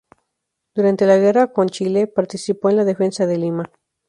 [0.73, 3.71] Durante la guerra con Chile participó en la defensa de Lima.